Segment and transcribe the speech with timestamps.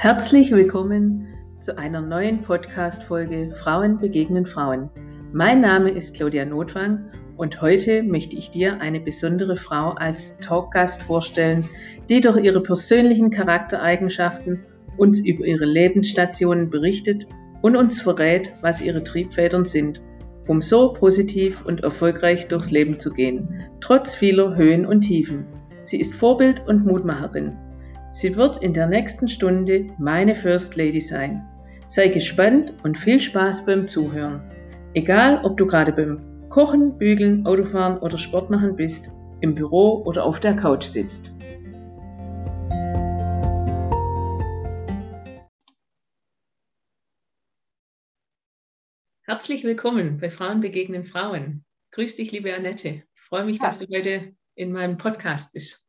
[0.00, 1.26] Herzlich willkommen
[1.58, 4.90] zu einer neuen Podcast-Folge Frauen begegnen Frauen.
[5.32, 11.02] Mein Name ist Claudia Notwang und heute möchte ich dir eine besondere Frau als Talkgast
[11.02, 11.68] vorstellen,
[12.08, 14.60] die durch ihre persönlichen Charaktereigenschaften
[14.96, 17.26] uns über ihre Lebensstationen berichtet
[17.60, 20.00] und uns verrät, was ihre Triebfedern sind,
[20.46, 25.46] um so positiv und erfolgreich durchs Leben zu gehen, trotz vieler Höhen und Tiefen.
[25.82, 27.56] Sie ist Vorbild und Mutmacherin.
[28.10, 31.46] Sie wird in der nächsten Stunde meine First Lady sein.
[31.86, 34.42] Sei gespannt und viel Spaß beim Zuhören.
[34.94, 40.24] Egal, ob du gerade beim Kochen, Bügeln, Autofahren oder Sport machen bist, im Büro oder
[40.24, 41.34] auf der Couch sitzt.
[49.22, 51.66] Herzlich willkommen bei Frauen begegnen Frauen.
[51.90, 53.02] Grüß dich, liebe Annette.
[53.14, 55.87] Ich freue mich, dass du heute in meinem Podcast bist.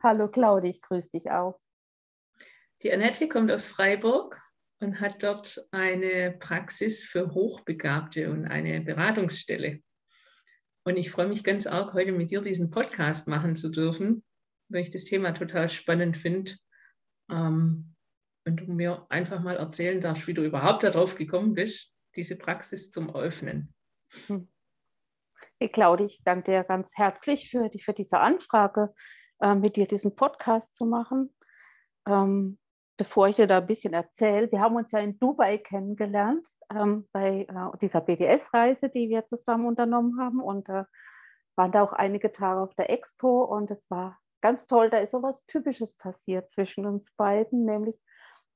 [0.00, 1.58] Hallo Claudia, ich grüße dich auch.
[2.82, 4.40] Die Annette kommt aus Freiburg
[4.80, 9.80] und hat dort eine Praxis für Hochbegabte und eine Beratungsstelle.
[10.84, 14.22] Und ich freue mich ganz arg, heute mit dir diesen Podcast machen zu dürfen,
[14.68, 16.52] weil ich das Thema total spannend finde.
[17.28, 17.96] Ähm,
[18.46, 22.90] und du mir einfach mal erzählen darfst, wie du überhaupt darauf gekommen bist, diese Praxis
[22.90, 23.74] zum Öffnen.
[24.28, 24.48] Hm.
[25.58, 28.94] Hey Claudia, ich danke dir ganz herzlich für, die, für diese Anfrage
[29.40, 31.34] äh, mit dir diesen Podcast zu machen.
[32.06, 32.58] Ähm,
[32.96, 37.08] bevor ich dir da ein bisschen erzähle, wir haben uns ja in Dubai kennengelernt ähm,
[37.12, 40.84] bei äh, dieser BDS-Reise, die wir zusammen unternommen haben und äh,
[41.56, 44.90] waren da auch einige Tage auf der Expo und es war ganz toll.
[44.90, 47.96] Da ist so was Typisches passiert zwischen uns beiden, nämlich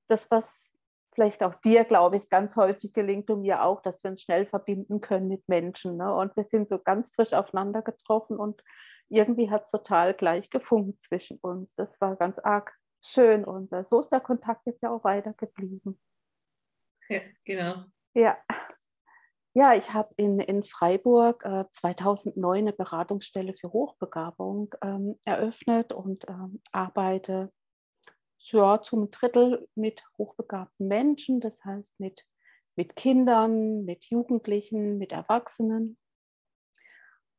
[0.08, 0.70] das, was
[1.14, 4.46] vielleicht auch dir, glaube ich, ganz häufig gelingt und mir auch, dass wir uns schnell
[4.46, 5.96] verbinden können mit Menschen.
[5.96, 6.14] Ne?
[6.14, 8.62] Und wir sind so ganz frisch aufeinander getroffen und
[9.08, 11.74] irgendwie hat es total gleich gefunkt zwischen uns.
[11.74, 12.72] Das war ganz arg
[13.04, 16.00] schön und äh, so ist der Kontakt jetzt ja auch weiter geblieben.
[17.08, 17.84] Ja, genau.
[18.14, 18.38] Ja.
[19.54, 26.26] Ja, ich habe in, in Freiburg äh, 2009 eine Beratungsstelle für Hochbegabung ähm, eröffnet und
[26.26, 27.52] ähm, arbeite
[28.38, 32.24] ja, zum Drittel mit hochbegabten Menschen, das heißt mit,
[32.76, 35.98] mit Kindern, mit Jugendlichen, mit Erwachsenen.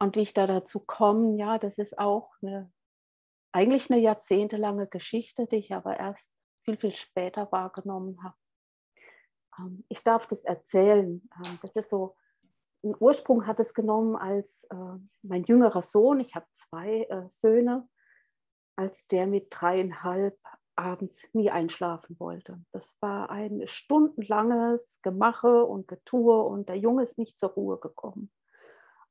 [0.03, 2.69] Und wie ich da dazu komme, ja, das ist auch eine,
[3.53, 6.29] eigentlich eine jahrzehntelange Geschichte, die ich aber erst
[6.65, 8.35] viel, viel später wahrgenommen habe.
[9.59, 11.21] Ähm, ich darf das erzählen.
[11.37, 12.17] Ähm, das ist so,
[12.83, 17.87] einen Ursprung hat es genommen als äh, mein jüngerer Sohn, ich habe zwei äh, Söhne,
[18.75, 20.37] als der mit dreieinhalb
[20.75, 22.61] abends nie einschlafen wollte.
[22.73, 28.33] Das war ein stundenlanges Gemache und Getue und der Junge ist nicht zur Ruhe gekommen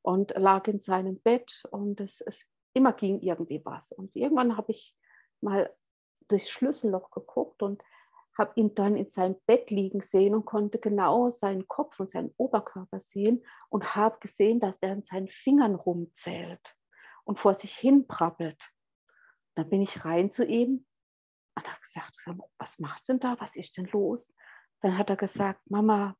[0.02, 3.92] und lag in seinem Bett und es, es immer ging irgendwie was.
[3.92, 4.96] Und irgendwann habe ich
[5.40, 5.72] mal
[6.28, 7.82] durchs Schlüsselloch geguckt und
[8.36, 12.32] habe ihn dann in seinem Bett liegen sehen und konnte genau seinen Kopf und seinen
[12.36, 16.76] Oberkörper sehen und habe gesehen, dass er an seinen Fingern rumzählt
[17.24, 18.70] und vor sich hin prabbelt.
[19.54, 20.86] Dann bin ich rein zu ihm
[21.54, 22.16] und habe gesagt,
[22.58, 23.36] was machst du denn da?
[23.38, 24.32] Was ist denn los?
[24.80, 26.16] Dann hat er gesagt, Mama,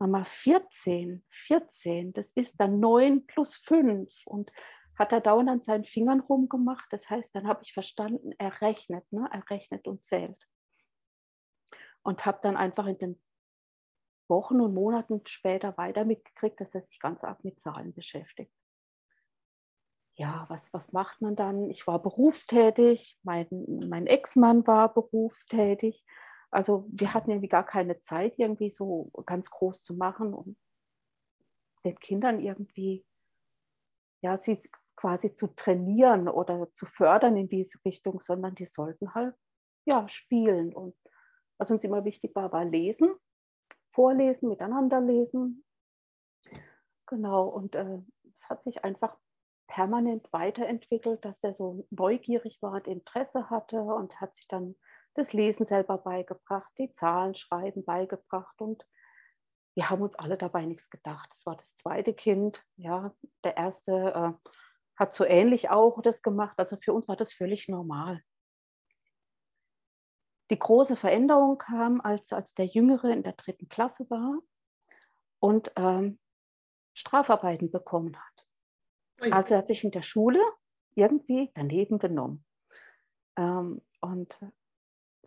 [0.00, 4.50] Mama 14, 14, das ist dann 9 plus 5 und
[4.98, 6.90] hat er dauernd an seinen Fingern rumgemacht.
[6.90, 9.28] Das heißt, dann habe ich verstanden, er rechnet, ne?
[9.30, 10.48] er rechnet und zählt.
[12.02, 13.22] Und habe dann einfach in den
[14.26, 18.52] Wochen und Monaten später weiter mitgekriegt, dass er sich ganz arg mit Zahlen beschäftigt.
[20.14, 21.68] Ja, was, was macht man dann?
[21.68, 23.48] Ich war berufstätig, mein,
[23.86, 26.04] mein Ex-Mann war berufstätig
[26.50, 30.56] also wir hatten irgendwie gar keine Zeit, irgendwie so ganz groß zu machen und
[31.84, 33.06] den Kindern irgendwie,
[34.22, 34.62] ja, sie
[34.96, 39.34] quasi zu trainieren oder zu fördern in diese Richtung, sondern die sollten halt,
[39.86, 40.74] ja, spielen.
[40.74, 40.94] Und
[41.58, 43.14] was uns immer wichtig war, war lesen,
[43.92, 45.64] vorlesen, miteinander lesen.
[47.06, 48.02] Genau, und äh,
[48.34, 49.16] es hat sich einfach
[49.68, 54.76] permanent weiterentwickelt, dass der so neugierig war und Interesse hatte und hat sich dann
[55.14, 58.84] das Lesen selber beigebracht, die Zahlen schreiben beigebracht und
[59.74, 61.28] wir haben uns alle dabei nichts gedacht.
[61.30, 62.64] Das war das zweite Kind.
[62.76, 63.14] Ja,
[63.44, 64.50] der erste äh,
[64.96, 66.58] hat so ähnlich auch das gemacht.
[66.58, 68.22] Also für uns war das völlig normal.
[70.50, 74.40] Die große Veränderung kam, als, als der Jüngere in der dritten Klasse war
[75.38, 76.18] und ähm,
[76.92, 78.46] Strafarbeiten bekommen hat.
[79.32, 80.40] Also er hat sich in der Schule
[80.94, 82.44] irgendwie daneben genommen.
[83.36, 84.38] Ähm, und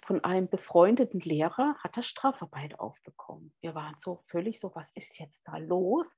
[0.06, 3.54] von einem befreundeten Lehrer hat er Strafarbeit aufbekommen.
[3.62, 6.16] Wir waren so völlig so, was ist jetzt da los?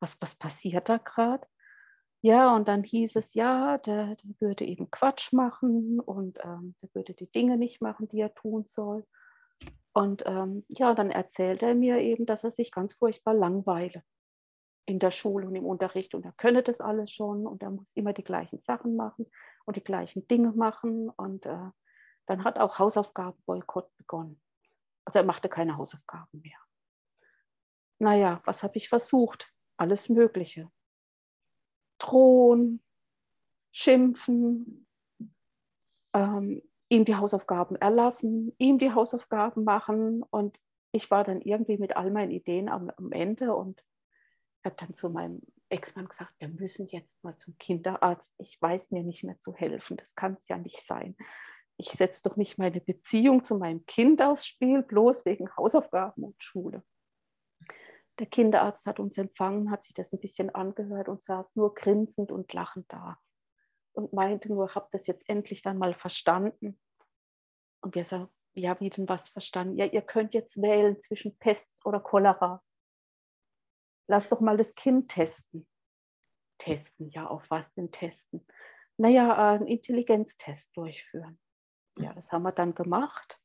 [0.00, 1.46] Was, was passiert da gerade?
[2.22, 6.88] Ja, und dann hieß es, ja, der, der würde eben Quatsch machen und ähm, der
[6.94, 9.06] würde die Dinge nicht machen, die er tun soll.
[9.92, 14.02] Und ähm, ja, dann erzählte er mir eben, dass er sich ganz furchtbar langweile
[14.86, 17.92] in der Schule und im Unterricht und er könne das alles schon und er muss
[17.94, 19.26] immer die gleichen Sachen machen
[19.64, 21.70] und die gleichen Dinge machen und äh,
[22.26, 24.40] dann hat auch Hausaufgabenboykott begonnen.
[25.04, 26.58] Also er machte keine Hausaufgaben mehr.
[27.98, 29.52] Naja, was habe ich versucht?
[29.76, 30.70] Alles Mögliche.
[31.98, 32.82] Drohen,
[33.72, 34.86] schimpfen,
[36.12, 40.58] ähm, ihm die Hausaufgaben erlassen, ihm die Hausaufgaben machen und
[40.92, 43.82] ich war dann irgendwie mit all meinen Ideen am, am Ende und
[44.62, 48.32] hat dann zu meinem Ex-Mann gesagt, wir müssen jetzt mal zum Kinderarzt.
[48.38, 49.96] Ich weiß mir nicht mehr zu helfen.
[49.96, 51.16] Das kann es ja nicht sein.
[51.76, 56.42] Ich setze doch nicht meine Beziehung zu meinem Kind aufs Spiel, bloß wegen Hausaufgaben und
[56.42, 56.84] Schule.
[58.18, 62.30] Der Kinderarzt hat uns empfangen, hat sich das ein bisschen angehört und saß nur grinsend
[62.30, 63.18] und lachend da
[63.92, 66.78] und meinte nur, habt das jetzt endlich dann mal verstanden?
[67.80, 69.76] Und wir sagen, ja, wie denn was verstanden?
[69.76, 72.62] Ja, ihr könnt jetzt wählen zwischen Pest oder Cholera
[74.06, 75.66] lass doch mal das Kind testen.
[76.58, 78.46] Testen, ja, auf was denn testen?
[78.96, 81.38] Naja, einen Intelligenztest durchführen.
[81.98, 83.40] Ja, das haben wir dann gemacht.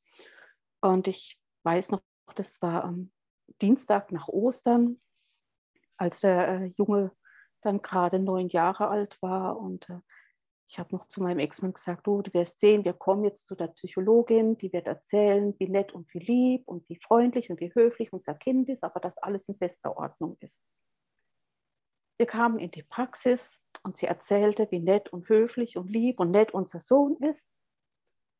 [0.81, 2.01] Und ich weiß noch,
[2.35, 3.11] das war am
[3.61, 4.99] Dienstag nach Ostern,
[5.97, 7.11] als der äh, Junge
[7.61, 9.57] dann gerade neun Jahre alt war.
[9.57, 9.99] Und äh,
[10.67, 13.55] ich habe noch zu meinem Ex-Mann gesagt, du, du wirst sehen, wir kommen jetzt zu
[13.55, 17.73] der Psychologin, die wird erzählen, wie nett und wie lieb und wie freundlich und wie
[17.73, 20.59] höflich unser Kind ist, aber dass alles in bester Ordnung ist.
[22.17, 26.31] Wir kamen in die Praxis und sie erzählte, wie nett und höflich und lieb und
[26.31, 27.47] nett unser Sohn ist.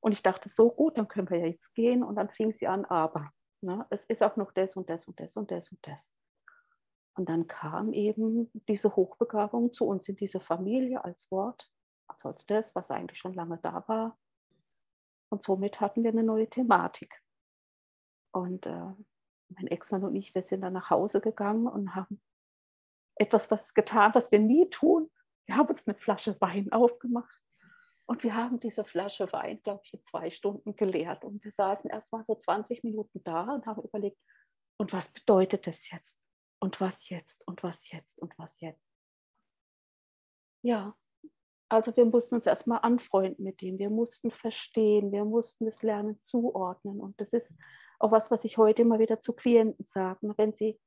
[0.02, 2.04] Und ich dachte, so gut, dann können wir ja jetzt gehen.
[2.04, 3.32] Und dann fing sie an, aber
[3.62, 6.14] ne, es ist auch noch das und das und das und das und das.
[7.16, 11.70] Und dann kam eben diese Hochbegabung zu uns in diese Familie als Wort
[12.10, 14.18] also als das, was eigentlich schon lange da war.
[15.30, 17.22] Und somit hatten wir eine neue Thematik.
[18.32, 18.94] Und äh,
[19.50, 22.22] mein Ex-Mann und ich, wir sind dann nach Hause gegangen und haben
[23.16, 25.10] etwas was getan, was wir nie tun.
[25.46, 27.42] Wir haben uns eine Flasche Wein aufgemacht
[28.10, 31.24] und wir haben diese Flasche Wein, glaube ich, in zwei Stunden geleert.
[31.24, 34.18] Und wir saßen erst mal so 20 Minuten da und haben überlegt,
[34.78, 36.18] und was bedeutet das jetzt?
[36.60, 37.48] Und was jetzt?
[37.48, 38.18] Und was jetzt?
[38.18, 38.84] Und was jetzt?
[40.64, 40.98] Ja,
[41.70, 46.20] also wir mussten uns erstmal anfreunden mit dem, wir mussten verstehen, wir mussten das Lernen
[46.24, 47.00] zuordnen.
[47.00, 47.54] Und das ist
[48.00, 50.34] auch was, was ich heute immer wieder zu Klienten sage.
[50.36, 50.80] Wenn sie,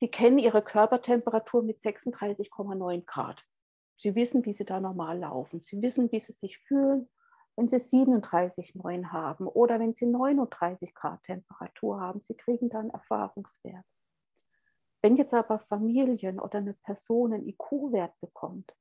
[0.00, 3.44] sie kennen ihre Körpertemperatur mit 36,9 Grad.
[4.00, 5.60] Sie wissen, wie sie da normal laufen.
[5.60, 7.06] Sie wissen, wie sie sich fühlen,
[7.54, 12.22] wenn sie 37,9 haben oder wenn sie 39 Grad Temperatur haben.
[12.22, 13.84] Sie kriegen dann Erfahrungswert.
[15.02, 18.74] Wenn jetzt aber Familien oder eine Person einen IQ-Wert bekommt,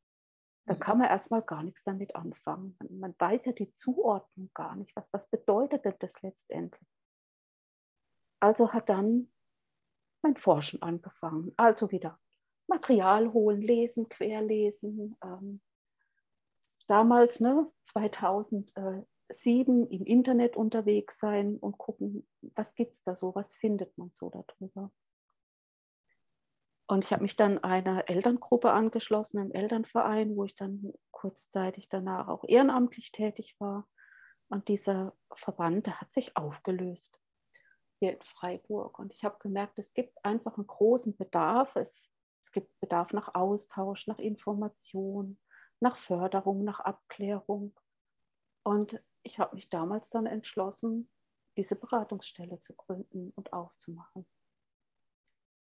[0.65, 2.77] da kann man erstmal gar nichts damit anfangen.
[2.79, 4.95] Man, man weiß ja die Zuordnung gar nicht.
[4.95, 6.87] Was, was bedeutet denn das letztendlich?
[8.39, 9.33] Also hat dann
[10.21, 11.51] mein Forschen angefangen.
[11.57, 12.17] Also wieder
[12.69, 15.17] Material holen, lesen, querlesen.
[15.23, 15.61] Ähm,
[16.87, 19.05] damals, ne, 2007,
[19.87, 24.29] im Internet unterwegs sein und gucken, was gibt es da so, was findet man so
[24.29, 24.91] darüber.
[26.87, 32.27] Und ich habe mich dann einer Elterngruppe angeschlossen, einem Elternverein, wo ich dann kurzzeitig danach
[32.27, 33.87] auch ehrenamtlich tätig war.
[34.49, 37.19] Und dieser Verband, der hat sich aufgelöst
[37.99, 38.97] hier in Freiburg.
[38.97, 41.75] Und ich habe gemerkt, es gibt einfach einen großen Bedarf.
[41.75, 42.09] Es,
[42.41, 45.37] es gibt Bedarf nach Austausch, nach Information,
[45.79, 47.73] nach Förderung, nach Abklärung.
[48.63, 51.09] Und ich habe mich damals dann entschlossen,
[51.57, 54.25] diese Beratungsstelle zu gründen und aufzumachen.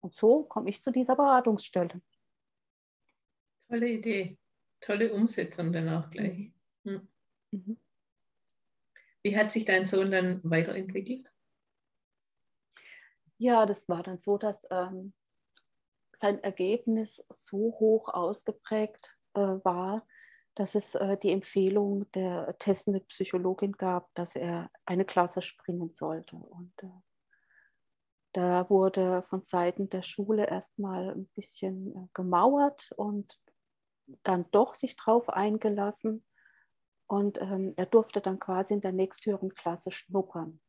[0.02, 2.02] Und so komme ich zu dieser Beratungsstelle.
[3.68, 4.38] Tolle Idee,
[4.82, 6.52] tolle Umsetzung dann auch gleich.
[6.84, 7.08] Mhm.
[7.52, 7.78] Mhm.
[9.22, 11.32] Wie hat sich dein Sohn dann weiterentwickelt?
[13.38, 15.14] Ja, das war dann so, dass ähm,
[16.14, 20.06] sein Ergebnis so hoch ausgeprägt äh, war,
[20.56, 26.36] dass es äh, die Empfehlung der testenden Psychologin gab, dass er eine Klasse springen sollte.
[26.36, 26.90] Und äh,
[28.34, 33.40] da wurde von Seiten der Schule erstmal ein bisschen äh, gemauert und
[34.24, 36.26] dann doch sich drauf eingelassen.
[37.08, 40.60] Und ähm, er durfte dann quasi in der nächsthöheren Klasse schnuppern.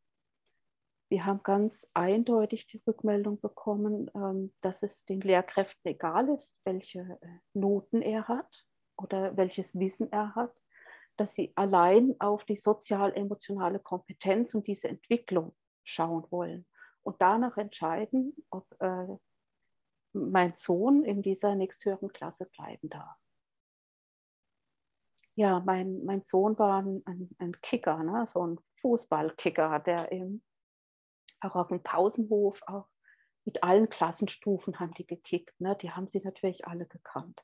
[1.09, 7.01] Wir haben ganz eindeutig die Rückmeldung bekommen, ähm, dass es den Lehrkräften egal ist, welche
[7.21, 8.65] äh, Noten er hat
[8.97, 10.55] oder welches Wissen er hat,
[11.17, 16.67] dass sie allein auf die sozial-emotionale Kompetenz und diese Entwicklung schauen wollen
[17.03, 19.07] und danach entscheiden, ob äh,
[20.13, 23.19] mein Sohn in dieser nächsthöheren Klasse bleiben darf.
[25.37, 27.03] ja, mein, mein Sohn war ein,
[27.39, 28.27] ein, Kicker, ne?
[28.33, 30.43] so ein Fußballkicker, der eben
[31.45, 32.89] auch auf dem Pausenhof, auch
[33.45, 35.61] mit allen Klassenstufen haben die gekickt.
[35.61, 35.77] Ne?
[35.81, 37.43] Die haben sie natürlich alle gekannt.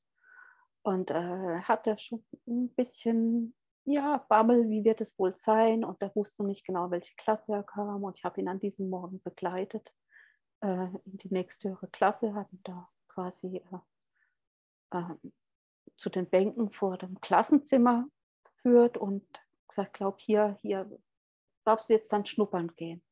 [0.83, 3.54] Und äh, hatte schon ein bisschen,
[3.85, 5.85] ja, Bammel, wie wird es wohl sein?
[5.85, 8.02] Und er wusste nicht genau, welche Klasse er kam.
[8.04, 9.92] Und ich habe ihn an diesem Morgen begleitet
[10.62, 13.62] äh, in die nächsthöhere Klasse, hatten da quasi
[14.90, 15.14] äh, äh,
[15.97, 18.07] zu den Bänken vor dem Klassenzimmer
[18.45, 19.26] geführt und
[19.69, 20.90] gesagt, glaub hier, hier
[21.64, 23.02] darfst du jetzt dann schnuppern gehen.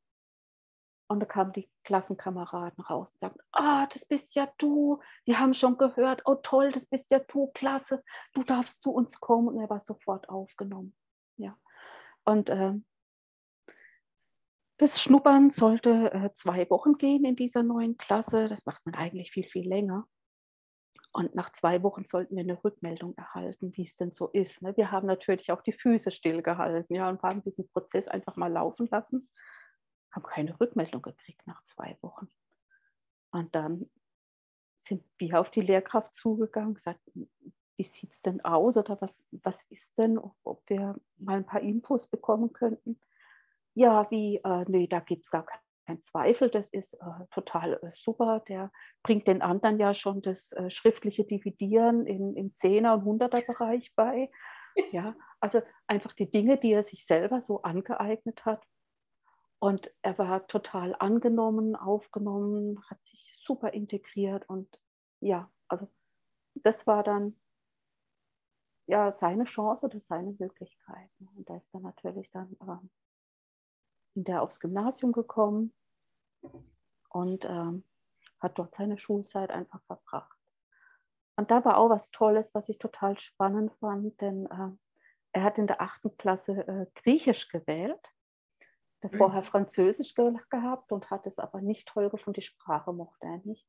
[1.11, 5.01] Und da kamen die Klassenkameraden raus und sagten, ah, das bist ja du.
[5.25, 8.05] Wir haben schon gehört, oh toll, das bist ja du, klasse.
[8.35, 9.49] Du darfst zu uns kommen.
[9.49, 10.95] Und er war sofort aufgenommen.
[11.39, 11.57] Ja.
[12.25, 12.75] Und äh,
[14.77, 18.47] das Schnuppern sollte äh, zwei Wochen gehen in dieser neuen Klasse.
[18.47, 20.07] Das macht man eigentlich viel, viel länger.
[21.13, 24.61] Und nach zwei Wochen sollten wir eine Rückmeldung erhalten, wie es denn so ist.
[24.61, 24.77] Ne?
[24.77, 28.89] Wir haben natürlich auch die Füße stillgehalten ja, und haben diesen Prozess einfach mal laufen
[28.91, 29.31] lassen
[30.13, 32.29] haben keine Rückmeldung gekriegt nach zwei Wochen.
[33.31, 33.91] Und dann
[34.77, 39.63] sind wir auf die Lehrkraft zugegangen, gesagt, wie sieht es denn aus oder was, was
[39.71, 43.01] ist denn, ob wir mal ein paar Infos bekommen könnten.
[43.75, 45.47] Ja, wie, äh, nee, da gibt es gar
[45.87, 48.43] keinen Zweifel, das ist äh, total äh, super.
[48.49, 48.73] Der
[49.03, 54.31] bringt den anderen ja schon das äh, schriftliche Dividieren in, im 10er- und 100er-Bereich bei.
[54.93, 58.63] Ja, also einfach die Dinge, die er sich selber so angeeignet hat,
[59.61, 64.79] und er war total angenommen, aufgenommen, hat sich super integriert und
[65.21, 65.89] ja, also
[66.55, 67.37] das war dann
[68.87, 71.11] ja seine Chance oder seine Möglichkeit.
[71.35, 72.91] Und er ist dann natürlich dann ähm,
[74.15, 75.73] der aufs Gymnasium gekommen
[77.11, 77.85] und ähm,
[78.41, 80.39] hat dort seine Schulzeit einfach verbracht.
[81.37, 84.71] Und da war auch was Tolles, was ich total spannend fand, denn äh,
[85.33, 88.13] er hat in der achten Klasse äh, Griechisch gewählt
[89.03, 92.41] der vorher Französisch ge gehabt und hat es aber nicht toll gefunden.
[92.41, 93.67] Die Sprache mochte er nicht.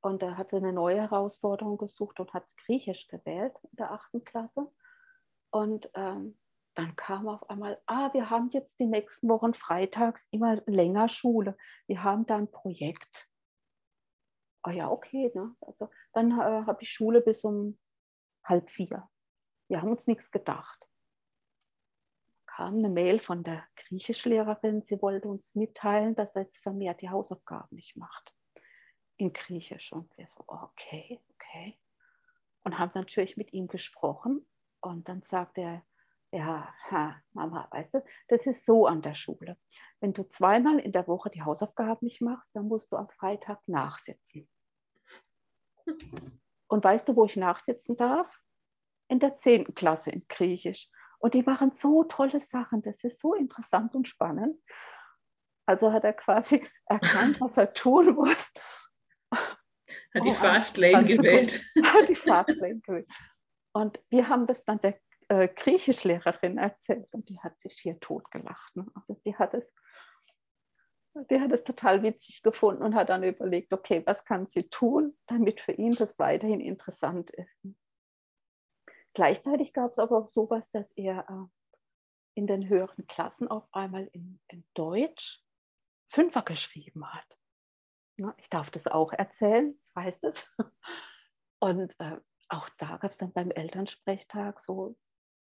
[0.00, 4.70] Und er hatte eine neue Herausforderung gesucht und hat Griechisch gewählt in der achten Klasse.
[5.50, 6.38] Und ähm,
[6.74, 11.56] dann kam auf einmal, ah, wir haben jetzt die nächsten Wochen freitags immer länger Schule.
[11.86, 13.28] Wir haben da ein Projekt.
[14.62, 15.32] Ah ja, okay.
[15.34, 15.54] Ne?
[15.60, 17.78] Also, dann äh, habe ich Schule bis um
[18.44, 19.08] halb vier.
[19.68, 20.79] Wir haben uns nichts gedacht
[22.60, 27.08] kam eine Mail von der Griechischlehrerin, sie wollte uns mitteilen, dass er jetzt vermehrt die
[27.08, 28.34] Hausaufgaben nicht macht
[29.16, 29.90] in Griechisch.
[29.94, 31.78] Und wir so, okay, okay.
[32.62, 34.46] Und haben natürlich mit ihm gesprochen.
[34.80, 35.82] Und dann sagt er,
[36.32, 39.56] ja, ha, Mama, weißt du, das ist so an der Schule.
[40.00, 43.66] Wenn du zweimal in der Woche die Hausaufgaben nicht machst, dann musst du am Freitag
[43.68, 44.46] nachsitzen.
[46.66, 48.38] Und weißt du, wo ich nachsitzen darf?
[49.08, 49.74] In der 10.
[49.74, 50.90] Klasse in Griechisch.
[51.20, 52.82] Und die machen so tolle Sachen.
[52.82, 54.56] Das ist so interessant und spannend.
[55.66, 58.50] Also hat er quasi erkannt, was er tun muss.
[59.30, 61.60] Hat die oh, Fastlane gewählt.
[61.84, 63.08] Hat die Fastlane gewählt.
[63.72, 64.98] Und wir haben das dann der
[65.28, 68.74] äh, Griechischlehrerin erzählt und die hat sich hier totgelacht.
[68.74, 68.86] Ne?
[68.94, 69.72] Also die hat es
[71.14, 75.16] die hat es total witzig gefunden und hat dann überlegt, okay, was kann sie tun,
[75.26, 77.66] damit für ihn das weiterhin interessant ist.
[79.14, 81.46] Gleichzeitig gab es aber auch sowas, dass er äh,
[82.34, 85.42] in den höheren Klassen auf einmal in, in Deutsch
[86.08, 87.38] Fünfer geschrieben hat.
[88.18, 90.34] Ja, ich darf das auch erzählen, ich weiß das.
[91.60, 94.96] Und äh, auch da gab es dann beim Elternsprechtag so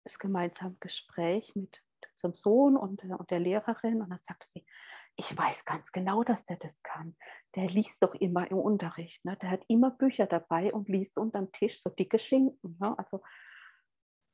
[0.05, 1.83] das gemeinsame Gespräch mit
[2.15, 4.03] unserem Sohn und, äh, und der Lehrerin.
[4.03, 4.67] Und dann sagte sie,
[5.21, 7.15] ich weiß ganz genau, dass der das kann.
[7.55, 9.23] Der liest doch immer im Unterricht.
[9.23, 9.37] Ne?
[9.43, 12.79] Der hat immer Bücher dabei und liest unterm Tisch so dicke Schinken.
[12.81, 12.99] Ne?
[12.99, 13.21] Also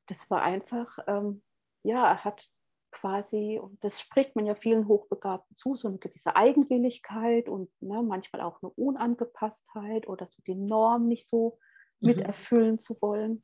[0.07, 1.43] das war einfach, ähm,
[1.83, 2.49] ja, er hat
[2.93, 8.01] quasi, und das spricht man ja vielen Hochbegabten zu, so eine gewisse Eigenwilligkeit und ne,
[8.05, 11.59] manchmal auch eine Unangepasstheit oder so die Norm nicht so
[11.99, 12.09] mhm.
[12.11, 13.43] mit erfüllen zu wollen.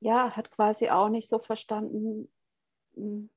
[0.00, 2.32] Ja, er hat quasi auch nicht so verstanden,
[2.94, 3.30] hm,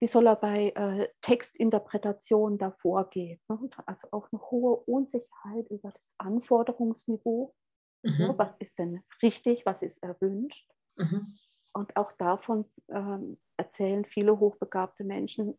[0.00, 3.40] wie soll er bei äh, Textinterpretation da vorgehen.
[3.48, 3.58] Ne?
[3.86, 7.54] Also auch eine hohe Unsicherheit über das Anforderungsniveau.
[8.02, 8.12] Ne?
[8.12, 8.18] Mhm.
[8.18, 8.38] Ne?
[8.38, 10.70] Was ist denn richtig, was ist erwünscht?
[10.96, 11.34] Mhm.
[11.72, 15.58] Und auch davon ähm, erzählen viele hochbegabte Menschen,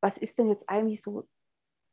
[0.00, 1.26] was ist denn jetzt eigentlich so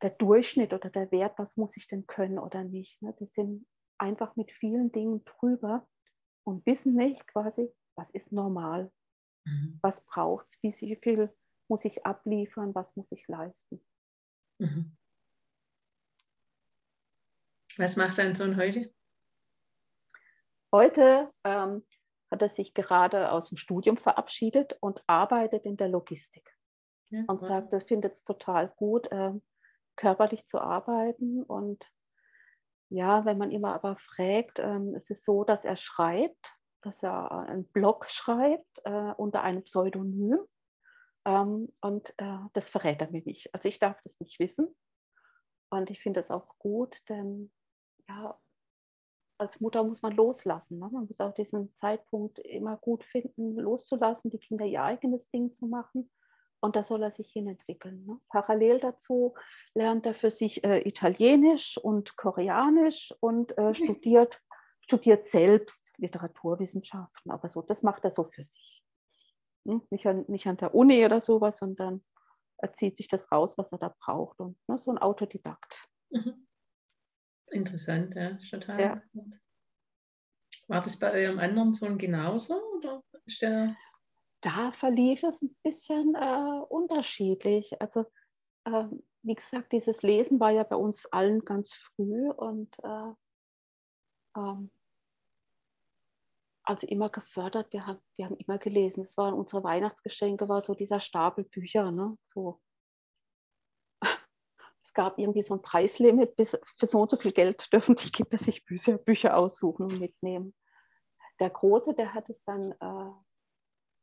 [0.02, 3.00] der Durchschnitt oder der Wert, was muss ich denn können oder nicht.
[3.02, 3.14] Ne?
[3.18, 3.66] Die sind
[3.98, 5.86] einfach mit vielen Dingen drüber
[6.44, 8.92] und wissen nicht quasi, was ist normal.
[9.44, 9.78] Mhm.
[9.82, 10.80] Was braucht es?
[10.80, 11.34] Wie viel
[11.68, 12.74] muss ich abliefern?
[12.74, 13.84] Was muss ich leisten?
[14.58, 14.96] Mhm.
[17.76, 18.92] Was macht dein Sohn heute?
[20.70, 21.84] Heute ähm,
[22.30, 26.56] hat er sich gerade aus dem Studium verabschiedet und arbeitet in der Logistik.
[27.10, 29.32] Ja, und sagt, er findet es total gut, äh,
[29.96, 31.42] körperlich zu arbeiten.
[31.42, 31.88] Und
[32.88, 37.30] ja, wenn man immer aber fragt, äh, es ist so, dass er schreibt, dass er
[37.32, 40.38] einen Blog schreibt äh, unter einem Pseudonym.
[41.24, 43.52] Ähm, und äh, das verrät er mir nicht.
[43.54, 44.74] Also ich darf das nicht wissen.
[45.70, 47.50] Und ich finde das auch gut, denn
[48.08, 48.38] ja,
[49.38, 50.78] als Mutter muss man loslassen.
[50.78, 50.88] Ne?
[50.92, 55.66] Man muss auch diesen Zeitpunkt immer gut finden, loszulassen, die Kinder ihr eigenes Ding zu
[55.66, 56.10] machen.
[56.60, 58.04] Und da soll er sich hinentwickeln.
[58.06, 58.20] Ne?
[58.28, 59.34] Parallel dazu
[59.74, 64.40] lernt er für sich äh, Italienisch und Koreanisch und äh, studiert,
[64.80, 67.30] studiert selbst Literaturwissenschaften.
[67.30, 68.84] Aber so, das macht er so für sich.
[69.66, 69.82] Hm?
[69.90, 72.04] Nicht, an, nicht an der Uni oder sowas, sondern
[72.58, 74.40] er zieht sich das raus, was er da braucht.
[74.40, 75.88] Und ne, so ein Autodidakt.
[76.10, 76.46] Mhm.
[77.50, 79.02] Interessant, ja, total ja.
[80.66, 82.54] War das bei eurem anderen Sohn genauso?
[82.78, 83.76] Oder ist der
[84.44, 87.80] da verlief es ein bisschen äh, unterschiedlich.
[87.80, 88.04] Also
[88.64, 88.84] äh,
[89.22, 93.12] wie gesagt, dieses Lesen war ja bei uns allen ganz früh und äh,
[94.36, 94.70] ähm,
[96.64, 97.72] also immer gefördert.
[97.72, 99.04] Wir haben, wir haben immer gelesen.
[99.04, 101.90] Das waren unsere Weihnachtsgeschenke, war so dieser Stapel Bücher.
[101.90, 102.16] Ne?
[102.32, 102.60] So.
[104.82, 108.10] Es gab irgendwie so ein Preislimit, bis für so und so viel Geld dürfen die
[108.10, 110.54] Kinder sich Bücher, Bücher aussuchen und mitnehmen.
[111.40, 113.10] Der Große, der hat es dann, äh,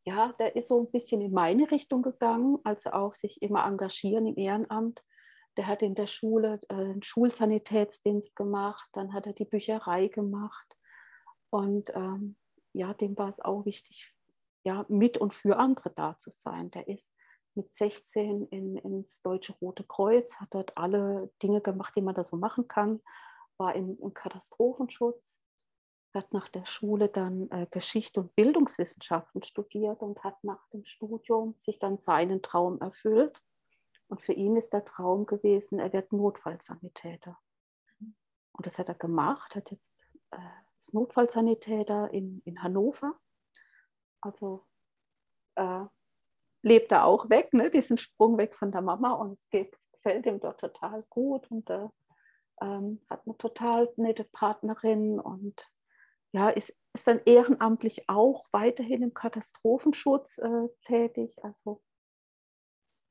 [0.06, 4.26] ja, der ist so ein bisschen in meine Richtung gegangen, also auch sich immer engagieren
[4.26, 5.04] im Ehrenamt.
[5.56, 10.76] Der hat in der Schule äh, einen Schulsanitätsdienst gemacht, dann hat er die Bücherei gemacht.
[11.52, 12.38] Und ähm,
[12.74, 14.14] ja, dem war es auch wichtig,
[14.64, 16.72] ja, mit und für andere da zu sein.
[16.72, 17.14] Der ist
[17.56, 22.24] mit 16 in, ins Deutsche Rote Kreuz, hat dort alle Dinge gemacht, die man da
[22.24, 23.02] so machen kann,
[23.58, 25.38] war im, im Katastrophenschutz,
[26.14, 31.56] hat nach der Schule dann äh, Geschichte und Bildungswissenschaften studiert und hat nach dem Studium
[31.58, 33.42] sich dann seinen Traum erfüllt.
[34.08, 37.38] Und für ihn ist der Traum gewesen, er wird Notfallsanitäter.
[38.00, 39.96] Und das hat er gemacht, hat jetzt
[40.32, 40.38] äh,
[40.82, 43.14] ist Notfallsanitäter in, in Hannover.
[44.20, 44.66] Also
[45.56, 45.86] äh,
[46.64, 50.26] lebt er auch weg, ne, diesen Sprung weg von der Mama und es geht, gefällt
[50.26, 51.88] ihm dort total gut und äh,
[52.60, 55.68] hat eine total nette Partnerin und
[56.32, 61.36] ja, ist, ist dann ehrenamtlich auch weiterhin im Katastrophenschutz äh, tätig.
[61.44, 61.82] Also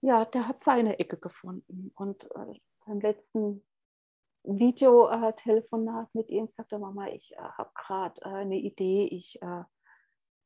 [0.01, 3.65] ja, der hat seine Ecke gefunden und äh, beim letzten
[4.45, 9.65] Videotelefonat mit ihm, sagte Mama, ich äh, habe gerade äh, eine Idee, ich äh,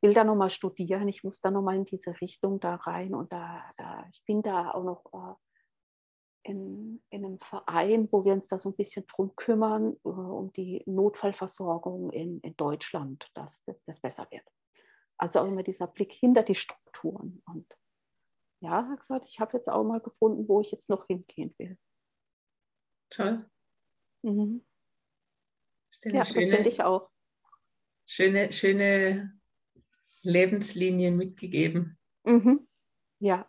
[0.00, 3.62] will da nochmal studieren, ich muss da nochmal in diese Richtung da rein und da,
[3.76, 5.34] da ich bin da auch noch äh,
[6.50, 10.52] in, in einem Verein, wo wir uns da so ein bisschen drum kümmern, äh, um
[10.52, 14.46] die Notfallversorgung in, in Deutschland, dass das besser wird.
[15.16, 17.66] Also auch immer dieser Blick hinter die Strukturen und
[18.60, 21.78] ja, gesagt, ich habe jetzt auch mal gefunden, wo ich jetzt noch hingehen will.
[23.10, 23.48] Toll.
[24.24, 24.64] Mhm.
[26.04, 27.10] Ja, schöne, das finde ich auch.
[28.06, 29.38] Schöne, schöne
[30.22, 31.98] Lebenslinien mitgegeben.
[32.24, 32.66] Mhm.
[33.18, 33.48] Ja.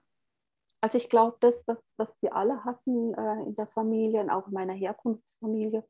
[0.82, 4.48] Also ich glaube, das, was, was wir alle hatten äh, in der Familie und auch
[4.48, 5.88] in meiner Herkunftsfamilie,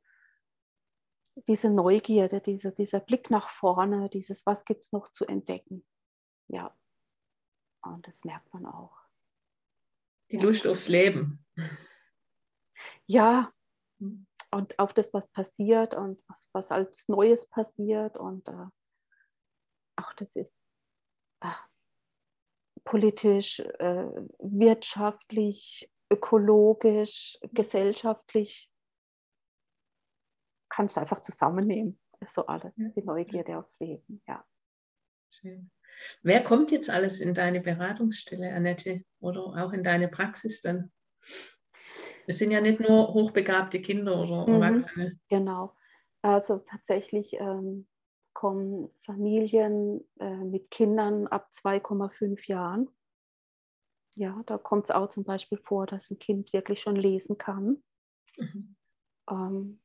[1.48, 5.84] diese Neugierde, diese, dieser Blick nach vorne, dieses, was gibt es noch zu entdecken.
[6.48, 6.78] Ja.
[7.82, 8.96] Und das merkt man auch.
[10.32, 11.44] Die Lust aufs Leben.
[13.08, 13.52] Ja,
[14.00, 18.16] hm und auf das, was passiert und was, was als Neues passiert.
[18.16, 18.68] Und äh,
[19.98, 20.58] auch das ist
[21.42, 21.68] ach,
[22.86, 24.08] politisch, äh,
[24.40, 28.72] wirtschaftlich, ökologisch, gesellschaftlich,
[30.70, 32.00] kannst du einfach zusammennehmen.
[32.22, 34.46] Ist so alles, die Neugierde aufs Leben, ja.
[35.32, 35.70] Schön.
[36.24, 40.94] Wer kommt jetzt alles in deine Beratungsstelle, Annette, oder auch in deine Praxis dann?
[42.28, 45.20] Es sind ja nicht nur hochbegabte Kinder oder mhm, Erwachsene.
[45.30, 45.76] Genau.
[46.22, 47.88] Also tatsächlich ähm,
[48.34, 52.90] kommen Familien äh, mit Kindern ab 2,5 Jahren.
[54.16, 57.84] Ja, da kommt es auch zum Beispiel vor, dass ein Kind wirklich schon lesen kann.
[58.38, 58.76] Mhm.
[59.30, 59.82] Ähm,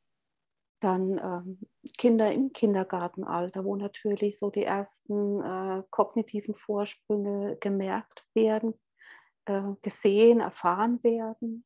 [0.81, 1.59] dann ähm,
[1.98, 8.74] Kinder im Kindergartenalter, wo natürlich so die ersten äh, kognitiven Vorsprünge gemerkt werden,
[9.44, 11.64] äh, gesehen, erfahren werden.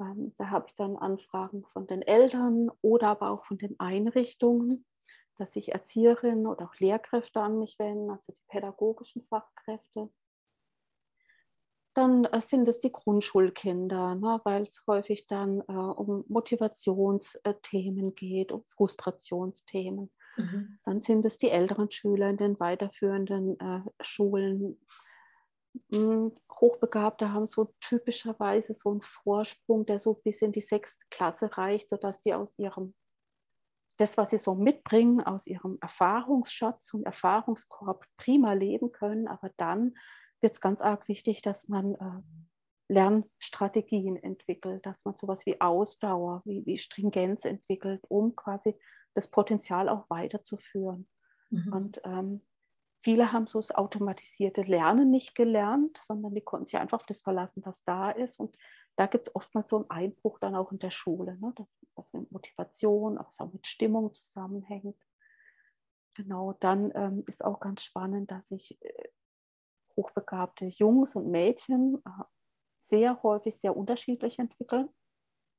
[0.00, 4.84] Ähm, da habe ich dann Anfragen von den Eltern oder aber auch von den Einrichtungen,
[5.38, 10.10] dass sich Erzieherinnen oder auch Lehrkräfte an mich wenden, also die pädagogischen Fachkräfte.
[11.94, 18.52] Dann äh, sind es die Grundschulkinder, ne, weil es häufig dann äh, um Motivationsthemen geht,
[18.52, 20.10] um Frustrationsthemen.
[20.36, 20.78] Mhm.
[20.84, 24.78] Dann sind es die älteren Schüler in den weiterführenden äh, Schulen.
[25.92, 31.56] Hm, Hochbegabte haben so typischerweise so einen Vorsprung, der so bis in die sechste Klasse
[31.56, 32.94] reicht, sodass die aus ihrem,
[33.96, 39.28] das, was sie so mitbringen, aus ihrem Erfahrungsschatz und Erfahrungskorb prima leben können.
[39.28, 39.94] Aber dann
[40.40, 42.22] wird es ganz arg wichtig, dass man äh,
[42.88, 48.74] Lernstrategien entwickelt, dass man sowas wie Ausdauer, wie, wie Stringenz entwickelt, um quasi
[49.14, 51.08] das Potenzial auch weiterzuführen.
[51.50, 51.72] Mhm.
[51.72, 52.42] Und ähm,
[53.06, 57.20] viele haben so das automatisierte Lernen nicht gelernt, sondern die konnten sich einfach auf das
[57.20, 58.40] verlassen, was da ist.
[58.40, 58.56] Und
[58.96, 61.52] da gibt es oftmals so einen Einbruch dann auch in der Schule, ne?
[61.54, 65.00] dass das mit Motivation, auch so mit Stimmung zusammenhängt.
[66.14, 69.08] Genau, dann ähm, ist auch ganz spannend, dass sich äh,
[69.94, 72.24] hochbegabte Jungs und Mädchen äh,
[72.76, 74.88] sehr häufig sehr unterschiedlich entwickeln.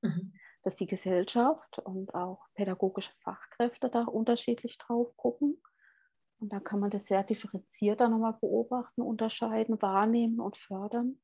[0.01, 0.33] Mhm.
[0.63, 5.61] Dass die Gesellschaft und auch pädagogische Fachkräfte da unterschiedlich drauf gucken.
[6.39, 11.19] Und da kann man das sehr differenziert dann nochmal beobachten, unterscheiden, wahrnehmen und fördern.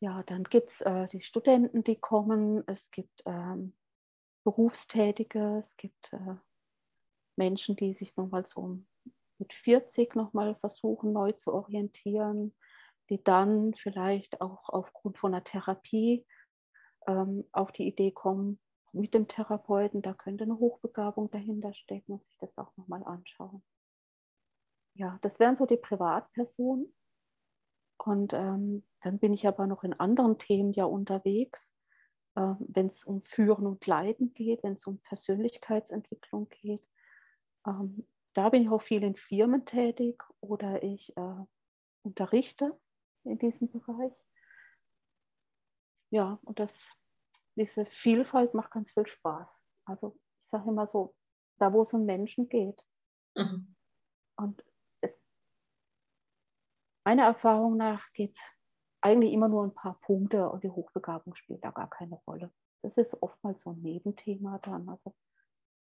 [0.00, 2.62] Ja, dann gibt es äh, die Studenten, die kommen.
[2.66, 3.74] Es gibt ähm,
[4.44, 6.36] Berufstätige, es gibt äh,
[7.36, 8.80] Menschen, die sich nochmal so
[9.38, 12.54] mit 40 nochmal versuchen, neu zu orientieren
[13.10, 16.26] die dann vielleicht auch aufgrund von einer Therapie
[17.06, 18.58] ähm, auf die Idee kommen,
[18.94, 23.62] mit dem Therapeuten, da könnte eine Hochbegabung dahinter stecken und sich das auch nochmal anschauen.
[24.94, 26.94] Ja, das wären so die Privatpersonen.
[27.98, 31.72] Und ähm, dann bin ich aber noch in anderen Themen ja unterwegs,
[32.36, 36.86] äh, wenn es um Führen und Leiden geht, wenn es um Persönlichkeitsentwicklung geht.
[37.66, 41.44] Ähm, da bin ich auch viel in Firmen tätig oder ich äh,
[42.02, 42.78] unterrichte
[43.24, 44.12] in diesem Bereich.
[46.10, 46.88] Ja, und das,
[47.56, 49.48] diese Vielfalt macht ganz viel Spaß.
[49.86, 51.14] Also ich sage immer so,
[51.58, 52.82] da wo es um Menschen geht.
[53.36, 53.74] Mhm.
[54.36, 54.64] Und
[55.00, 55.20] es,
[57.04, 58.40] meiner Erfahrung nach geht es
[59.00, 62.52] eigentlich immer nur ein paar Punkte und die Hochbegabung spielt da gar keine Rolle.
[62.82, 64.88] Das ist oftmals so ein Nebenthema dann.
[64.88, 65.14] Also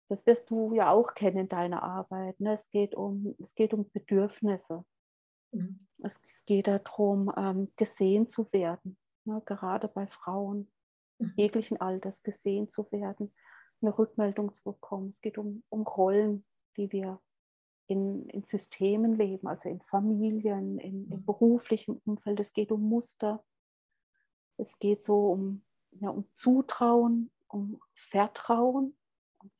[0.08, 2.38] das wirst du ja auch kennen in deiner Arbeit.
[2.40, 2.54] Ne?
[2.54, 4.84] Es, geht um, es geht um Bedürfnisse.
[5.52, 5.86] Mhm.
[6.02, 10.70] Es, geht darum, ähm, gesehen zu werden, ne, gerade bei Frauen.
[11.36, 13.32] Jeglichen Alters gesehen zu werden,
[13.80, 15.10] eine Rückmeldung zu bekommen.
[15.10, 16.44] Es geht um, um Rollen,
[16.76, 17.20] die wir
[17.88, 21.24] in, in Systemen leben, also in Familien, in, in mhm.
[21.24, 22.40] beruflichem Umfeld.
[22.40, 23.44] Es geht um Muster.
[24.56, 28.96] Es geht so um, ja, um Zutrauen, um Vertrauen.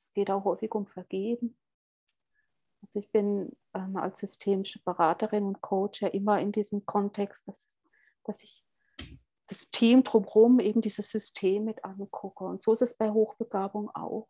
[0.00, 1.56] es geht auch häufig um Vergeben.
[2.82, 7.66] Also ich bin ähm, als systemische Beraterin und Coach ja immer in diesem Kontext, dass,
[8.24, 8.65] dass ich
[9.48, 12.44] das Team drumherum eben dieses System mit angucke.
[12.44, 14.28] Und so ist es bei Hochbegabung auch.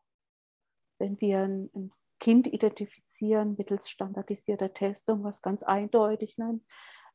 [0.98, 6.60] Wenn wir ein, ein Kind identifizieren mittels standardisierter Testung, was ganz eindeutig ne,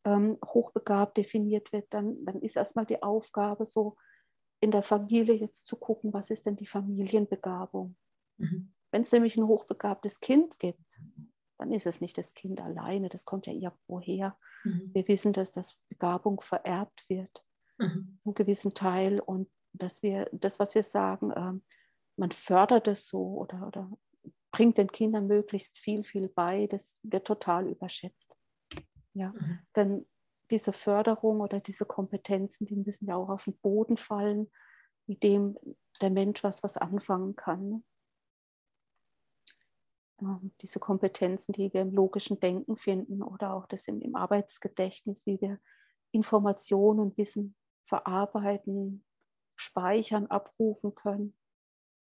[0.05, 3.97] ähm, hochbegabt definiert wird, dann, dann ist erstmal die Aufgabe so,
[4.61, 7.95] in der Familie jetzt zu gucken, was ist denn die Familienbegabung.
[8.37, 8.73] Mhm.
[8.91, 10.99] Wenn es nämlich ein hochbegabtes Kind gibt,
[11.57, 14.37] dann ist es nicht das Kind alleine, das kommt ja irgendwo her.
[14.63, 14.91] Mhm.
[14.93, 17.43] Wir wissen, dass das Begabung vererbt wird,
[17.81, 18.19] mhm.
[18.25, 21.53] einen gewissen Teil und dass wir das, was wir sagen, äh,
[22.17, 23.91] man fördert es so oder, oder
[24.51, 28.35] bringt den Kindern möglichst viel, viel bei, das wird total überschätzt.
[29.13, 29.59] Ja, mhm.
[29.75, 30.05] denn
[30.49, 34.51] diese Förderung oder diese Kompetenzen, die müssen ja auch auf den Boden fallen,
[35.07, 35.57] mit dem
[36.01, 37.83] der Mensch was, was anfangen kann.
[40.21, 45.25] Ähm, diese Kompetenzen, die wir im logischen Denken finden oder auch das im, im Arbeitsgedächtnis,
[45.25, 45.59] wie wir
[46.11, 49.03] Informationen und Wissen verarbeiten,
[49.55, 51.35] speichern, abrufen können.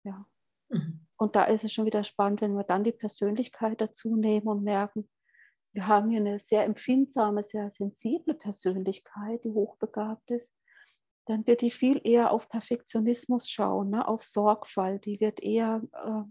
[0.04, 0.26] Ja.
[0.68, 1.06] Mhm.
[1.16, 4.64] Und da ist es schon wieder spannend, wenn wir dann die Persönlichkeit dazu nehmen und
[4.64, 5.08] merken,
[5.72, 10.48] wir haben hier eine sehr empfindsame, sehr sensible Persönlichkeit, die hochbegabt ist,
[11.26, 16.30] dann wird die viel eher auf Perfektionismus schauen, ne, auf Sorgfalt, die wird eher äh,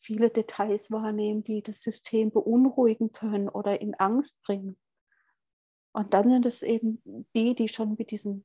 [0.00, 4.78] viele Details wahrnehmen, die das System beunruhigen können oder in Angst bringen.
[5.92, 8.44] Und dann sind es eben die, die schon mit, diesem,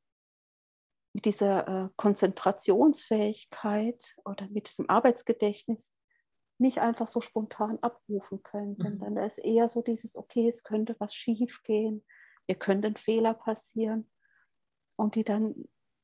[1.16, 5.94] mit dieser äh, Konzentrationsfähigkeit oder mit diesem Arbeitsgedächtnis
[6.58, 8.84] nicht einfach so spontan abrufen können, mhm.
[8.84, 12.04] sondern da ist eher so dieses, okay, es könnte was schief gehen,
[12.48, 14.12] ihr könnt ein Fehler passieren
[14.98, 15.56] und die dann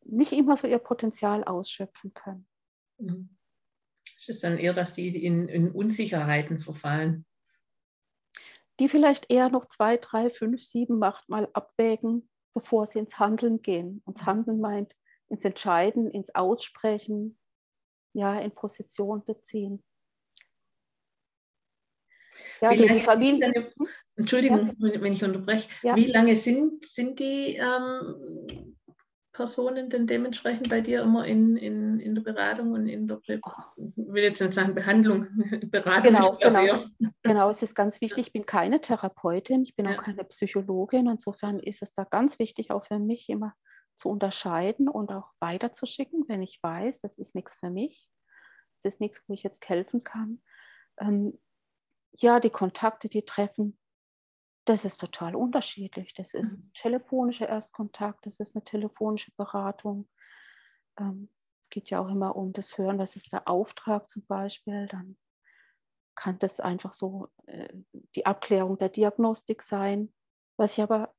[0.06, 2.48] nicht immer so ihr Potenzial ausschöpfen können.
[2.98, 3.38] Mhm.
[4.06, 7.26] Es ist dann eher, dass die in, in Unsicherheiten verfallen.
[8.80, 13.62] Die vielleicht eher noch zwei, drei, fünf, sieben Macht mal abwägen, bevor sie ins Handeln
[13.62, 14.02] gehen.
[14.06, 14.96] Und Handeln meint
[15.32, 17.38] ins Entscheiden, ins Aussprechen,
[18.14, 19.82] ja, in Position beziehen.
[22.60, 23.52] Ja, wie die Familie.
[23.52, 23.72] Deine,
[24.16, 25.02] Entschuldigung, ja.
[25.02, 25.70] wenn ich unterbreche.
[25.84, 25.96] Ja.
[25.96, 28.78] Wie lange sind, sind die ähm,
[29.32, 33.40] Personen denn dementsprechend bei dir immer in, in, in der Beratung und in der, Be
[33.78, 35.28] ich will jetzt nicht sagen Behandlung,
[35.72, 36.04] Beratung.
[36.04, 36.86] Genau, genau.
[37.24, 41.08] genau, es ist ganz wichtig, ich bin keine Therapeutin, ich bin auch keine Psychologin.
[41.08, 43.56] Insofern ist es da ganz wichtig, auch für mich immer
[43.96, 48.10] zu unterscheiden und auch weiterzuschicken, wenn ich weiß, das ist nichts für mich,
[48.78, 50.42] das ist nichts, wo ich jetzt helfen kann.
[51.00, 51.40] Ähm,
[52.14, 53.78] ja, die Kontakte, die treffen,
[54.66, 56.14] das ist total unterschiedlich.
[56.14, 56.72] Das ist mhm.
[56.74, 60.08] telefonischer Erstkontakt, das ist eine telefonische Beratung.
[61.00, 61.30] Ähm,
[61.64, 64.88] es geht ja auch immer um das Hören, was ist der Auftrag zum Beispiel.
[64.88, 65.18] Dann
[66.16, 67.70] kann das einfach so äh,
[68.16, 70.14] die Abklärung der Diagnostik sein.
[70.58, 71.14] Was ich aber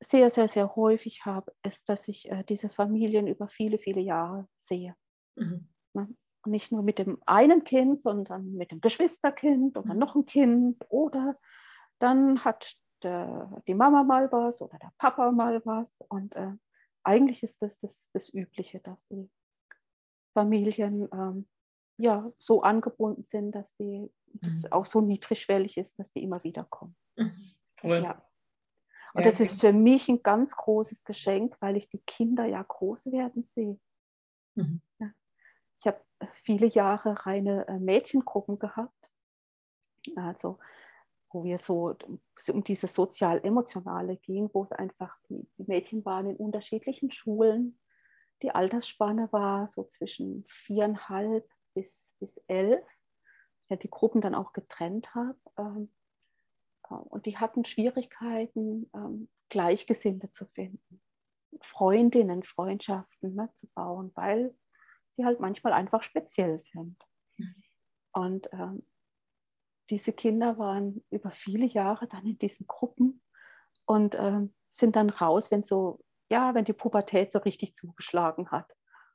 [0.00, 4.48] sehr, sehr, sehr häufig habe, ist, dass ich äh, diese Familien über viele, viele Jahre
[4.58, 4.94] sehe.
[5.36, 5.68] Mhm.
[5.94, 6.08] Ne?
[6.46, 9.98] Nicht nur mit dem einen Kind, sondern mit dem Geschwisterkind oder mhm.
[9.98, 11.36] noch ein Kind oder
[11.98, 15.94] dann hat der, die Mama mal was oder der Papa mal was.
[16.08, 16.52] Und äh,
[17.02, 19.28] eigentlich ist das, das das Übliche, dass die
[20.32, 21.48] Familien ähm,
[21.96, 24.64] ja so angebunden sind, dass die mhm.
[24.70, 26.96] auch so niedrigschwellig ist, dass die immer wieder kommen.
[27.16, 27.52] Mhm.
[27.82, 28.02] Cool.
[28.02, 28.27] Ja.
[29.14, 32.62] Und ja, das ist für mich ein ganz großes Geschenk, weil ich die Kinder ja
[32.62, 33.78] groß werden sehe.
[34.54, 34.82] Mhm.
[35.78, 36.00] Ich habe
[36.42, 38.92] viele Jahre reine äh, Mädchengruppen gehabt.
[40.16, 40.58] Also
[41.30, 41.94] wo wir so
[42.48, 47.78] um dieses sozial-emotionale ging, wo es einfach, die, die, Mädchen waren in unterschiedlichen Schulen.
[48.42, 52.84] Die Altersspanne war so zwischen viereinhalb bis, bis elf.
[53.64, 55.88] Ich ja, die Gruppen dann auch getrennt habe.
[56.96, 61.00] Und die hatten Schwierigkeiten, ähm, Gleichgesinnte zu finden,
[61.60, 64.54] Freundinnen, Freundschaften ne, zu bauen, weil
[65.12, 66.96] sie halt manchmal einfach speziell sind.
[67.36, 67.62] Mhm.
[68.12, 68.86] Und ähm,
[69.90, 73.22] diese Kinder waren über viele Jahre dann in diesen Gruppen
[73.86, 78.70] und ähm, sind dann raus, wenn so, ja, wenn die Pubertät so richtig zugeschlagen hat.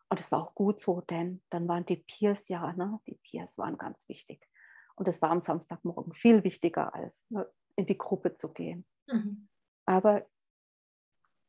[0.09, 3.57] Und es war auch gut so, denn dann waren die Peers ja, ne, die Peers
[3.57, 4.47] waren ganz wichtig.
[4.95, 8.85] Und es war am Samstagmorgen viel wichtiger, als ne, in die Gruppe zu gehen.
[9.07, 9.47] Mhm.
[9.85, 10.25] Aber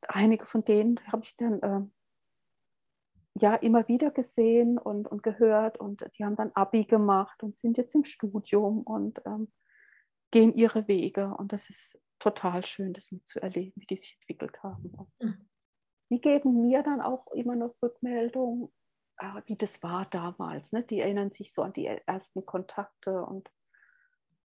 [0.08, 1.80] einige von denen habe ich dann äh,
[3.40, 7.76] ja immer wieder gesehen und, und gehört und die haben dann Abi gemacht und sind
[7.76, 9.52] jetzt im Studium und ähm,
[10.30, 14.92] gehen ihre Wege und das ist total schön, das mitzuerleben, wie die sich entwickelt haben.
[15.20, 15.48] Mhm.
[16.10, 18.72] Die geben mir dann auch immer noch Rückmeldung,
[19.18, 20.72] äh, wie das war damals.
[20.72, 20.82] Ne?
[20.82, 23.50] Die erinnern sich so an die ersten Kontakte und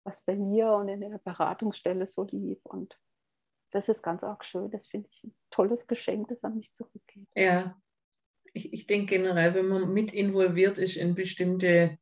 [0.03, 2.97] was bei mir und in der Beratungsstelle so lief und
[3.71, 4.71] das ist ganz arg schön.
[4.71, 7.27] Das finde ich ein tolles Geschenk, das an mich zurückgeht.
[7.35, 7.79] Ja,
[8.53, 11.97] ich, ich denke generell, wenn man mit involviert ist in bestimmte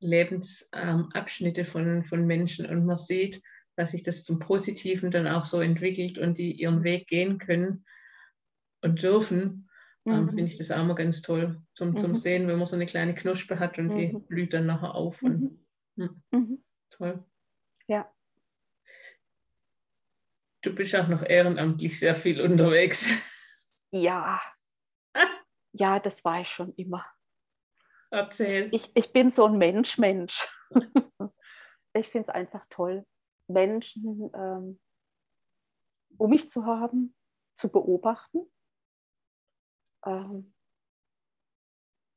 [0.00, 3.42] Lebensabschnitte von, von Menschen und man sieht,
[3.76, 7.84] dass sich das zum Positiven dann auch so entwickelt und die ihren Weg gehen können
[8.82, 9.68] und dürfen,
[10.06, 10.18] ähm, mhm.
[10.18, 12.16] ähm, finde ich das auch mal ganz toll zum, zum mhm.
[12.16, 13.98] Sehen, wenn man so eine kleine Knospe hat und mhm.
[13.98, 15.22] die blüht dann nachher auf.
[15.22, 15.60] Und,
[15.96, 16.22] mhm.
[16.30, 16.64] Mhm.
[16.88, 17.24] Toll.
[17.90, 18.08] Ja.
[20.62, 23.08] Du bist auch noch ehrenamtlich sehr viel unterwegs.
[23.90, 24.40] Ja,
[25.72, 27.04] ja, das war ich schon immer.
[28.10, 28.68] Erzähl.
[28.70, 30.48] Ich, ich bin so ein Mensch, Mensch.
[31.94, 33.04] ich finde es einfach toll,
[33.48, 34.78] Menschen ähm,
[36.16, 37.16] um mich zu haben,
[37.56, 38.48] zu beobachten,
[40.06, 40.54] ähm,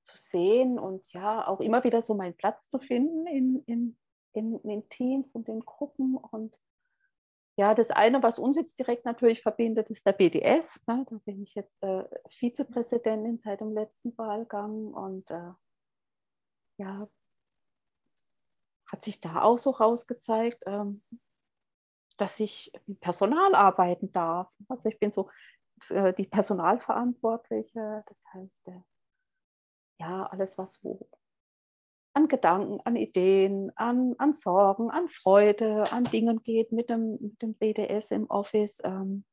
[0.03, 3.97] zu sehen und ja, auch immer wieder so meinen Platz zu finden in, in,
[4.33, 6.55] in, in Teams und in Gruppen und
[7.55, 10.81] ja, das eine, was uns jetzt direkt natürlich verbindet, ist der BDS.
[10.87, 11.05] Ne?
[11.07, 15.51] Da bin ich jetzt äh, Vizepräsidentin seit dem letzten Wahlgang und äh,
[16.77, 17.07] ja,
[18.87, 21.03] hat sich da auch so rausgezeigt, ähm,
[22.17, 24.51] dass ich mit Personal arbeiten darf.
[24.67, 25.29] Also ich bin so
[25.89, 28.81] äh, die Personalverantwortliche, das heißt, äh,
[29.99, 31.07] ja, alles, was wo
[32.13, 37.41] an Gedanken, an Ideen, an, an Sorgen, an Freude, an Dingen geht mit dem, mit
[37.41, 38.79] dem BDS im Office.
[38.83, 39.25] Ähm,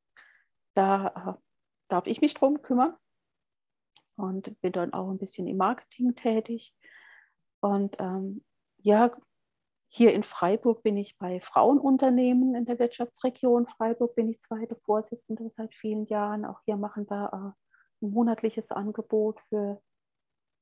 [0.73, 1.41] da äh,
[1.89, 2.95] darf ich mich drum kümmern
[4.15, 6.73] und bin dann auch ein bisschen im Marketing tätig.
[7.59, 8.43] Und ähm,
[8.77, 9.11] ja,
[9.89, 15.51] hier in Freiburg bin ich bei Frauenunternehmen in der Wirtschaftsregion Freiburg, bin ich zweite Vorsitzende
[15.55, 16.45] seit vielen Jahren.
[16.45, 19.81] Auch hier machen wir äh, ein monatliches Angebot für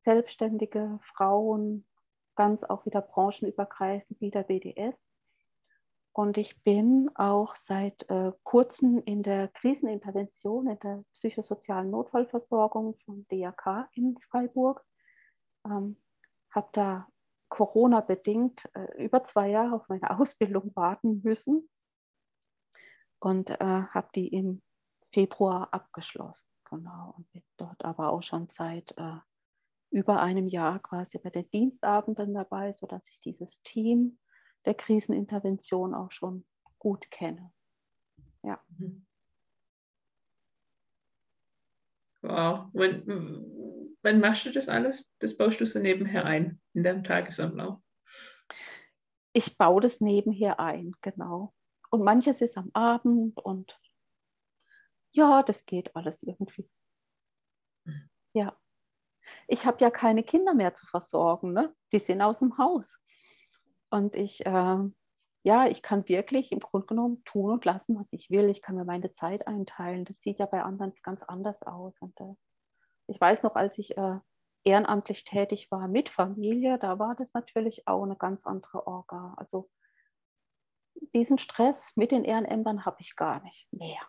[0.03, 1.85] selbstständige Frauen,
[2.39, 5.09] ganz auch wieder branchenübergreifend wie der BDS.
[6.13, 13.27] Und ich bin auch seit äh, kurzem in der Krisenintervention, in der psychosozialen Notfallversorgung vom
[13.27, 14.85] DRK in Freiburg.
[15.65, 15.97] Ähm,
[16.51, 17.07] habe da
[17.49, 21.69] Corona-bedingt äh, über zwei Jahre auf meine Ausbildung warten müssen
[23.19, 24.61] und äh, habe die im
[25.11, 26.47] Februar abgeschlossen.
[26.69, 29.17] Genau, und bin dort aber auch schon seit äh,
[29.91, 34.19] über einem Jahr quasi bei den Dienstabenden dabei, sodass ich dieses Team
[34.65, 36.45] der Krisenintervention auch schon
[36.77, 37.51] gut kenne.
[38.43, 38.59] Ja.
[38.77, 39.05] Mhm.
[42.21, 42.69] Wow.
[42.73, 45.11] Wann, wann machst du das alles?
[45.19, 47.81] Das baust du so nebenher ein in deinem Tagesablauf?
[49.33, 51.53] Ich baue das nebenher ein, genau.
[51.91, 53.79] Und manches ist am Abend und
[55.11, 56.69] ja, das geht alles irgendwie.
[57.85, 58.09] Mhm.
[58.33, 58.57] Ja.
[59.47, 61.73] Ich habe ja keine Kinder mehr zu versorgen, ne?
[61.91, 62.97] die sind aus dem Haus.
[63.89, 64.77] Und ich, äh,
[65.43, 68.49] ja, ich kann wirklich im Grunde genommen tun und lassen, was ich will.
[68.49, 70.05] Ich kann mir meine Zeit einteilen.
[70.05, 71.95] Das sieht ja bei anderen ganz anders aus.
[71.99, 72.35] Und äh,
[73.07, 74.19] ich weiß noch, als ich äh,
[74.63, 79.33] ehrenamtlich tätig war mit Familie, da war das natürlich auch eine ganz andere Orga.
[79.37, 79.69] Also
[81.13, 84.01] diesen Stress mit den Ehrenämtern habe ich gar nicht mehr.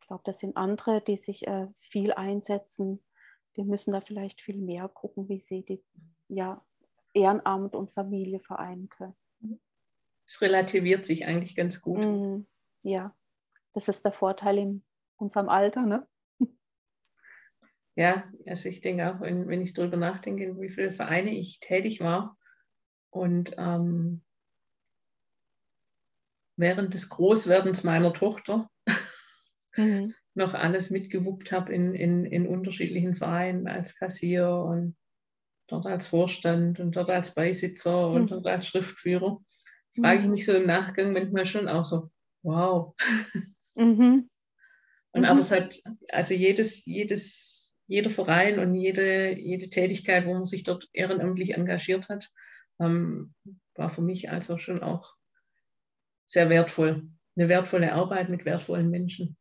[0.00, 3.02] Ich glaube, das sind andere, die sich äh, viel einsetzen.
[3.56, 5.82] Die müssen da vielleicht viel mehr gucken, wie sie die
[6.28, 6.64] ja,
[7.14, 9.16] Ehrenamt und Familie vereinen können.
[10.26, 12.04] Es relativiert sich eigentlich ganz gut.
[12.04, 12.46] Mm,
[12.82, 13.16] ja,
[13.72, 14.84] das ist der Vorteil in
[15.16, 16.06] unserem Alter, ne?
[17.98, 22.00] Ja, also ich denke auch, wenn, wenn ich darüber nachdenke, wie viele Vereine ich tätig
[22.00, 22.38] war
[23.10, 24.22] und ähm,
[26.54, 28.70] während des Großwerdens meiner Tochter
[29.76, 30.14] mhm.
[30.38, 34.96] Noch alles mitgewuppt habe in, in, in unterschiedlichen Vereinen als Kassier und
[35.66, 38.26] dort als Vorstand und dort als Beisitzer und mhm.
[38.28, 39.38] dort als Schriftführer,
[39.94, 40.30] frage ich mhm.
[40.30, 42.10] mich so im Nachgang manchmal schon auch so,
[42.42, 42.94] wow.
[43.74, 44.30] Mhm.
[45.12, 45.40] Und aber mhm.
[45.40, 45.80] es hat,
[46.12, 52.10] also jedes, jedes, jeder Verein und jede, jede Tätigkeit, wo man sich dort ehrenamtlich engagiert
[52.10, 52.30] hat,
[52.78, 53.34] ähm,
[53.74, 55.14] war für mich also schon auch
[56.26, 57.08] sehr wertvoll.
[57.36, 59.37] Eine wertvolle Arbeit mit wertvollen Menschen.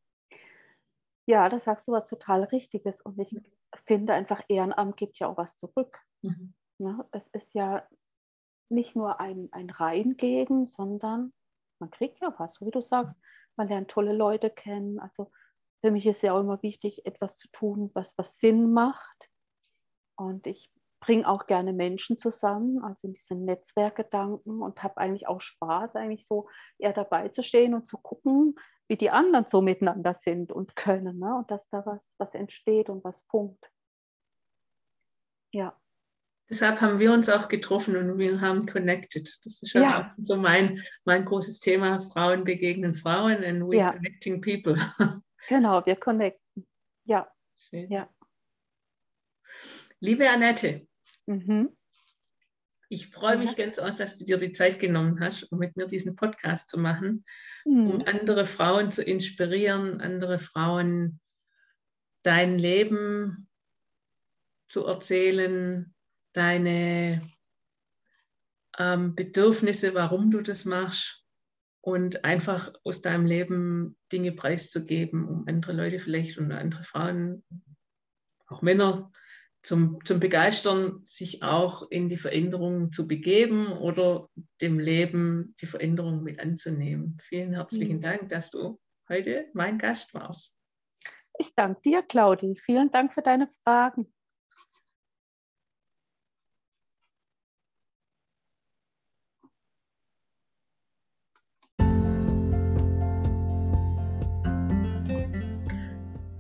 [1.28, 3.02] Ja, da sagst du was total Richtiges.
[3.02, 3.38] Und ich
[3.86, 6.00] finde einfach, Ehrenamt gibt ja auch was zurück.
[6.22, 6.54] Mhm.
[6.80, 7.86] Ja, es ist ja
[8.70, 11.34] nicht nur ein, ein Reingeben, sondern
[11.80, 13.14] man kriegt ja was, so wie du sagst.
[13.58, 15.00] Man lernt tolle Leute kennen.
[15.00, 15.32] Also
[15.82, 19.30] für mich ist ja auch immer wichtig, etwas zu tun, was, was Sinn macht.
[20.16, 25.42] Und ich bringe auch gerne Menschen zusammen, also in diesen Netzwerkgedanken und habe eigentlich auch
[25.42, 28.56] Spaß, eigentlich so eher dabei zu stehen und zu gucken,
[28.88, 31.36] wie die anderen so miteinander sind und können ne?
[31.36, 33.72] und dass da was, was entsteht und was funkt.
[35.52, 35.80] Ja.
[36.50, 39.38] Deshalb haben wir uns auch getroffen und wir haben connected.
[39.44, 42.00] Das ist ja, auch so mein, mein großes Thema.
[42.00, 43.92] Frauen begegnen Frauen and we ja.
[43.92, 44.76] connecting people.
[45.50, 46.68] Genau, wir connecten.
[47.06, 47.32] Ja.
[47.56, 47.90] Schön.
[47.90, 48.10] ja.
[50.00, 50.88] Liebe Annette,
[51.26, 51.76] mhm.
[52.88, 55.88] ich freue mich ganz arg, dass du dir die Zeit genommen hast, um mit mir
[55.88, 57.26] diesen Podcast zu machen,
[57.66, 57.88] mhm.
[57.88, 61.20] um andere Frauen zu inspirieren, andere Frauen
[62.22, 63.50] dein Leben
[64.68, 65.96] zu erzählen,
[66.34, 67.28] deine
[68.78, 71.24] ähm, Bedürfnisse, warum du das machst
[71.82, 77.44] und einfach aus deinem Leben Dinge preiszugeben, um andere Leute vielleicht und andere Frauen,
[78.46, 79.12] auch Männer
[79.68, 84.30] zum, zum Begeistern, sich auch in die Veränderung zu begeben oder
[84.62, 87.18] dem Leben die Veränderung mit anzunehmen.
[87.22, 88.02] Vielen herzlichen mhm.
[88.02, 90.58] Dank, dass du heute mein Gast warst.
[91.38, 92.56] Ich danke dir, Claudi.
[92.56, 94.08] Vielen Dank für deine Fragen.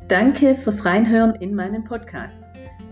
[0.07, 2.46] Danke fürs Reinhören in meinen Podcast.